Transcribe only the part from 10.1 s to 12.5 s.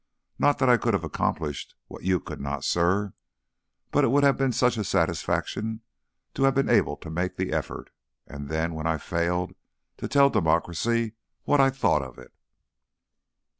democracy what I thought of it."